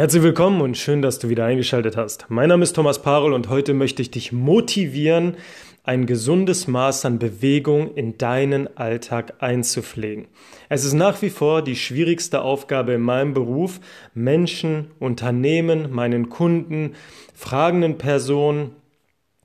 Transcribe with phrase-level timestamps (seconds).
[0.00, 2.24] Herzlich willkommen und schön, dass du wieder eingeschaltet hast.
[2.30, 5.36] Mein Name ist Thomas Parol und heute möchte ich dich motivieren,
[5.84, 10.28] ein gesundes Maß an Bewegung in deinen Alltag einzupflegen.
[10.70, 13.78] Es ist nach wie vor die schwierigste Aufgabe in meinem Beruf,
[14.14, 16.94] Menschen, Unternehmen, meinen Kunden,
[17.34, 18.76] fragenden Personen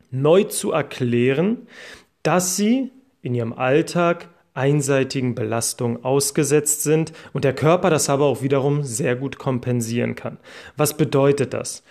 [0.10, 1.68] neu zu erklären,
[2.24, 2.92] dass sie
[3.22, 9.16] in ihrem Alltag einseitigen Belastungen ausgesetzt sind und der Körper das aber auch wiederum sehr
[9.16, 10.38] gut kompensieren kann.
[10.78, 11.84] Was bedeutet das?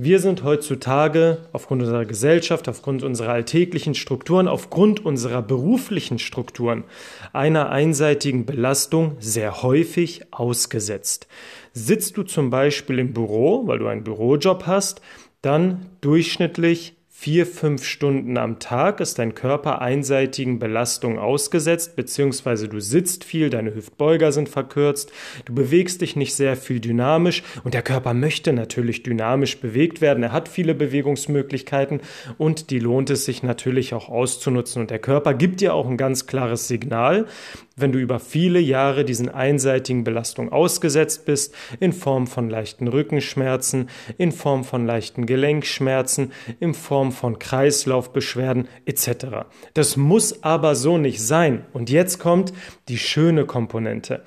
[0.00, 6.84] Wir sind heutzutage aufgrund unserer Gesellschaft, aufgrund unserer alltäglichen Strukturen, aufgrund unserer beruflichen Strukturen
[7.32, 11.26] einer einseitigen Belastung sehr häufig ausgesetzt.
[11.72, 15.00] Sitzt du zum Beispiel im Büro, weil du einen Bürojob hast,
[15.42, 22.78] dann durchschnittlich vier, fünf Stunden am Tag ist dein Körper einseitigen Belastungen ausgesetzt, beziehungsweise du
[22.78, 25.10] sitzt viel, deine Hüftbeuger sind verkürzt,
[25.44, 30.22] du bewegst dich nicht sehr viel dynamisch und der Körper möchte natürlich dynamisch bewegt werden.
[30.22, 32.02] Er hat viele Bewegungsmöglichkeiten
[32.38, 34.82] und die lohnt es sich natürlich auch auszunutzen.
[34.82, 37.26] Und der Körper gibt dir auch ein ganz klares Signal,
[37.74, 43.88] wenn du über viele Jahre diesen einseitigen Belastungen ausgesetzt bist, in Form von leichten Rückenschmerzen,
[44.18, 49.46] in Form von leichten Gelenkschmerzen, in Form von Kreislaufbeschwerden etc.
[49.74, 51.66] Das muss aber so nicht sein.
[51.72, 52.52] Und jetzt kommt
[52.88, 54.22] die schöne Komponente.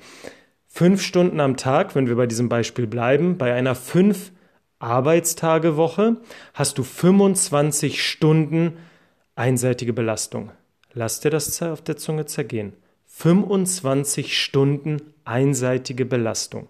[0.68, 4.32] Fünf Stunden am Tag, wenn wir bei diesem Beispiel bleiben, bei einer fünf
[4.78, 6.16] Arbeitstagewoche
[6.54, 8.78] hast du 25 Stunden
[9.34, 10.50] einseitige Belastung.
[10.92, 12.72] Lass dir das auf der Zunge zergehen.
[13.06, 16.68] 25 Stunden einseitige Belastung.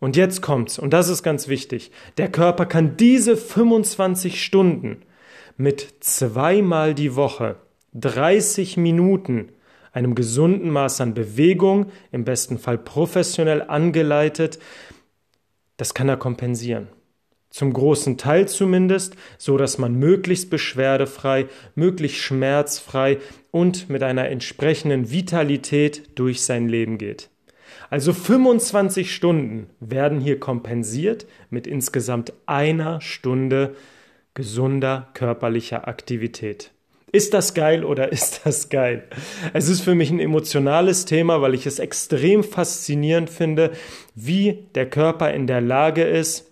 [0.00, 1.92] Und jetzt kommt's, und das ist ganz wichtig.
[2.16, 5.02] Der Körper kann diese 25 Stunden
[5.56, 7.56] mit zweimal die Woche
[7.94, 9.52] 30 Minuten
[9.92, 14.58] einem gesunden Maß an Bewegung, im besten Fall professionell angeleitet,
[15.76, 16.88] das kann er kompensieren.
[17.50, 23.18] Zum großen Teil zumindest, so dass man möglichst beschwerdefrei, möglichst schmerzfrei
[23.50, 27.28] und mit einer entsprechenden Vitalität durch sein Leben geht.
[27.90, 33.74] Also 25 Stunden werden hier kompensiert mit insgesamt einer Stunde
[34.34, 36.70] gesunder körperlicher Aktivität.
[37.12, 39.04] Ist das geil oder ist das geil?
[39.52, 43.72] Es ist für mich ein emotionales Thema, weil ich es extrem faszinierend finde,
[44.14, 46.48] wie der Körper in der Lage ist,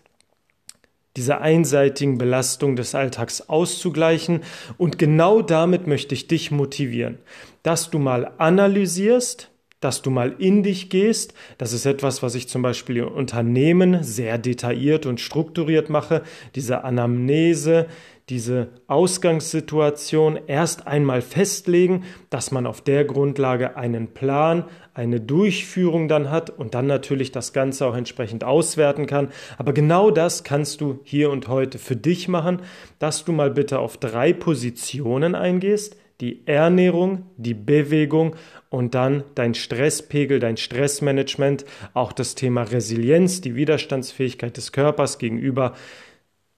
[1.16, 4.42] diese einseitigen Belastungen des Alltags auszugleichen.
[4.78, 7.18] Und genau damit möchte ich dich motivieren,
[7.62, 9.49] dass du mal analysierst,
[9.80, 11.34] dass du mal in dich gehst.
[11.58, 16.22] Das ist etwas, was ich zum Beispiel in Unternehmen sehr detailliert und strukturiert mache.
[16.54, 17.86] Diese Anamnese,
[18.30, 24.64] diese Ausgangssituation erst einmal festlegen, dass man auf der Grundlage einen Plan,
[24.94, 29.30] eine Durchführung dann hat und dann natürlich das Ganze auch entsprechend auswerten kann.
[29.58, 32.62] Aber genau das kannst du hier und heute für dich machen,
[33.00, 35.96] dass du mal bitte auf drei Positionen eingehst.
[36.20, 38.36] Die Ernährung, die Bewegung
[38.68, 41.64] und dann dein Stresspegel, dein Stressmanagement,
[41.94, 45.74] auch das Thema Resilienz, die Widerstandsfähigkeit des Körpers gegenüber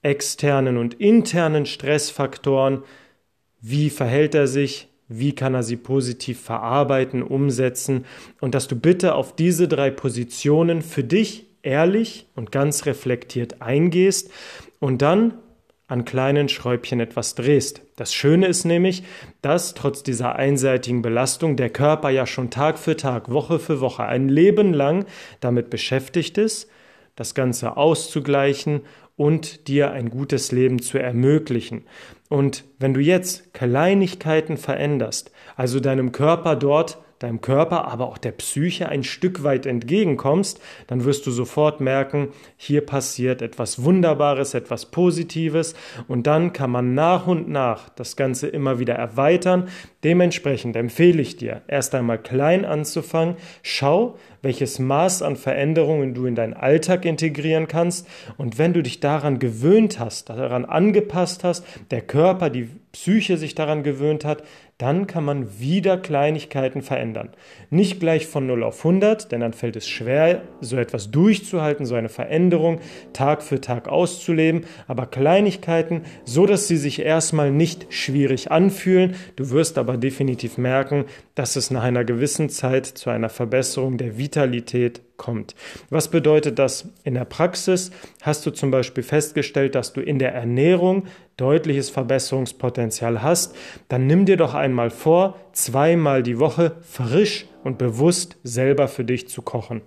[0.02, 2.82] externen und internen Stressfaktoren.
[3.60, 4.88] Wie verhält er sich?
[5.08, 8.04] Wie kann er sie positiv verarbeiten, umsetzen?
[8.40, 14.30] Und dass du bitte auf diese drei Positionen für dich ehrlich und ganz reflektiert eingehst
[14.80, 15.34] und dann
[15.92, 17.82] an kleinen Schräubchen etwas drehst.
[17.96, 19.04] Das Schöne ist nämlich,
[19.42, 24.04] dass trotz dieser einseitigen Belastung der Körper ja schon Tag für Tag, Woche für Woche,
[24.04, 25.04] ein Leben lang
[25.40, 26.70] damit beschäftigt ist,
[27.14, 28.80] das Ganze auszugleichen
[29.16, 31.84] und dir ein gutes Leben zu ermöglichen.
[32.30, 38.32] Und wenn du jetzt Kleinigkeiten veränderst, also deinem Körper dort deinem Körper, aber auch der
[38.32, 44.86] Psyche ein Stück weit entgegenkommst, dann wirst du sofort merken, hier passiert etwas Wunderbares, etwas
[44.86, 45.74] Positives
[46.08, 49.68] und dann kann man nach und nach das Ganze immer wieder erweitern.
[50.04, 53.36] Dementsprechend empfehle ich dir, erst einmal klein anzufangen.
[53.62, 59.00] Schau, welches Maß an Veränderungen du in deinen Alltag integrieren kannst und wenn du dich
[59.00, 64.42] daran gewöhnt hast, daran angepasst hast, der Körper, die Psyche sich daran gewöhnt hat,
[64.78, 67.30] dann kann man wieder Kleinigkeiten verändern.
[67.70, 71.94] Nicht gleich von 0 auf 100, denn dann fällt es schwer, so etwas durchzuhalten, so
[71.94, 72.80] eine Veränderung
[73.12, 79.14] Tag für Tag auszuleben, aber Kleinigkeiten, so dass sie sich erstmal nicht schwierig anfühlen.
[79.36, 81.04] Du wirst aber definitiv merken,
[81.34, 85.54] dass es nach einer gewissen Zeit zu einer Verbesserung der Vitalität kommt.
[85.88, 87.92] Was bedeutet das in der Praxis?
[88.20, 91.04] Hast du zum Beispiel festgestellt, dass du in der Ernährung
[91.36, 93.54] deutliches Verbesserungspotenzial hast,
[93.88, 99.28] dann nimm dir doch einmal vor, zweimal die Woche frisch und bewusst selber für dich
[99.28, 99.82] zu kochen.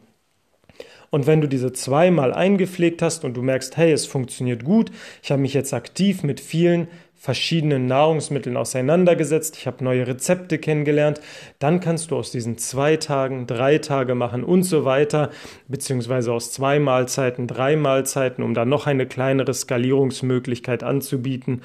[1.11, 4.91] Und wenn du diese zweimal eingepflegt hast und du merkst, hey, es funktioniert gut,
[5.21, 6.87] ich habe mich jetzt aktiv mit vielen
[7.17, 11.21] verschiedenen Nahrungsmitteln auseinandergesetzt, ich habe neue Rezepte kennengelernt,
[11.59, 15.31] dann kannst du aus diesen zwei Tagen drei Tage machen und so weiter,
[15.67, 21.61] beziehungsweise aus zwei Mahlzeiten drei Mahlzeiten, um dann noch eine kleinere Skalierungsmöglichkeit anzubieten.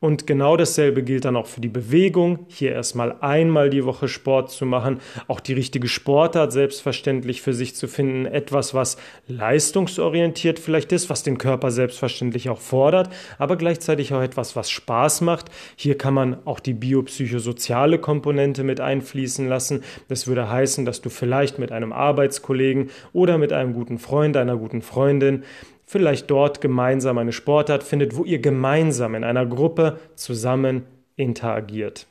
[0.00, 2.40] Und genau dasselbe gilt dann auch für die Bewegung.
[2.48, 7.74] Hier erstmal einmal die Woche Sport zu machen, auch die richtige Sportart selbstverständlich für sich
[7.74, 8.98] zu finden, etwas, was
[9.28, 13.08] leistungsorientiert vielleicht ist, was den Körper selbstverständlich auch fordert,
[13.38, 15.50] aber gleichzeitig auch etwas, was Spaß Spaß macht.
[15.74, 19.82] Hier kann man auch die biopsychosoziale Komponente mit einfließen lassen.
[20.08, 24.56] Das würde heißen, dass du vielleicht mit einem Arbeitskollegen oder mit einem guten Freund, einer
[24.56, 25.42] guten Freundin
[25.84, 30.84] vielleicht dort gemeinsam eine Sportart findet, wo ihr gemeinsam in einer Gruppe zusammen
[31.16, 32.06] interagiert.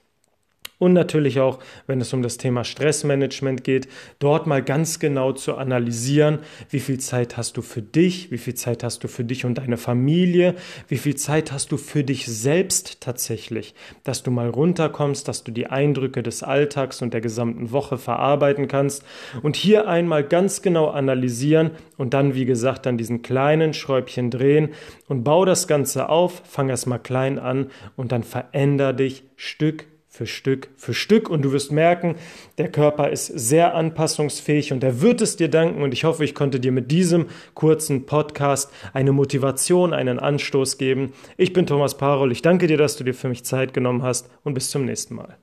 [0.80, 3.88] Und natürlich auch, wenn es um das Thema Stressmanagement geht,
[4.20, 6.40] dort mal ganz genau zu analysieren,
[6.70, 9.60] wie viel Zeit hast du für dich, wie viel Zeit hast du für dich und
[9.60, 10.56] deine Familie,
[10.88, 15.52] wie viel Zeit hast du für dich selbst tatsächlich, dass du mal runterkommst, dass du
[15.52, 19.06] die Eindrücke des Alltags und der gesamten Woche verarbeiten kannst.
[19.42, 24.70] Und hier einmal ganz genau analysieren und dann, wie gesagt, an diesen kleinen Schräubchen drehen.
[25.08, 30.28] Und bau das Ganze auf, fang erstmal klein an und dann veränder dich Stück für
[30.28, 32.18] Stück für Stück und du wirst merken,
[32.60, 36.36] der Körper ist sehr anpassungsfähig und er wird es dir danken und ich hoffe, ich
[36.36, 37.26] konnte dir mit diesem
[37.56, 41.14] kurzen Podcast eine Motivation, einen Anstoß geben.
[41.36, 44.30] Ich bin Thomas Parol, ich danke dir, dass du dir für mich Zeit genommen hast
[44.44, 45.36] und bis zum nächsten Mal.